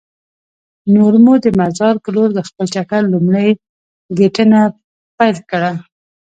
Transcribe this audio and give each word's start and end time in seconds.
نور 0.93 1.13
مو 1.23 1.33
د 1.43 1.45
مزار 1.59 1.95
په 2.03 2.09
لور 2.15 2.29
د 2.35 2.39
خپل 2.47 2.65
چکر 2.75 3.01
لومړۍ 3.13 3.49
ګېنټه 4.17 4.63
پیل 5.17 5.37
کړه. 5.49 5.71